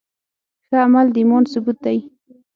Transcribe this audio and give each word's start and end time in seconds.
ښه 0.65 0.77
عمل 0.85 1.07
د 1.11 1.15
ایمان 1.19 1.43
ثبوت 1.51 1.77
دی. 1.85 1.97